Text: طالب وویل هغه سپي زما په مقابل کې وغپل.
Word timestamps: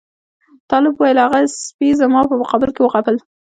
طالب 0.71 0.93
وویل 0.95 1.17
هغه 1.25 1.39
سپي 1.65 1.89
زما 2.01 2.21
په 2.29 2.35
مقابل 2.41 2.69
کې 2.73 2.81
وغپل. 2.83 3.15